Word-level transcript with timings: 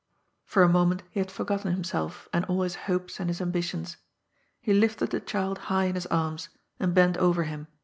For 0.45 0.63
a 0.63 0.67
moment 0.67 1.03
he 1.11 1.19
had 1.19 1.29
forgotten 1.29 1.71
himself, 1.73 2.27
and 2.33 2.43
all 2.45 2.63
his 2.63 2.73
hopes 2.89 3.19
and 3.19 3.29
his 3.29 3.39
ambitions. 3.39 3.97
He 4.59 4.73
lifted 4.73 5.11
the 5.11 5.19
child 5.19 5.59
high 5.69 5.85
in 5.85 5.93
his 5.93 6.07
arms, 6.07 6.49
and 6.79 6.95
bent 6.95 7.17
over 7.17 7.43
him 7.43 7.67